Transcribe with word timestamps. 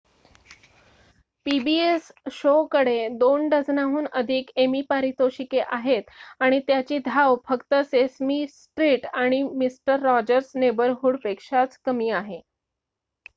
pbs 1.45 2.07
show 2.31 2.53
कडे 2.67 2.95
2 3.19 3.49
डझनाहून 3.49 4.05
अधिक 4.13 4.49
एमी 4.57 4.81
पारितोषिके 4.89 5.59
आहेत 5.69 6.09
आणि 6.41 6.59
त्याची 6.67 6.97
धाव 7.05 7.35
फक्त 7.47 7.75
सेसमी 7.85 8.45
स्ट्रीट 8.49 9.05
आणि 9.15 9.43
मिस्टर 9.55 9.99
रॉजर्स 10.03 10.51
नेबरहूड 10.57 11.17
पेक्षाच 11.23 11.77
कमी 11.85 12.09
आहे 12.15 12.41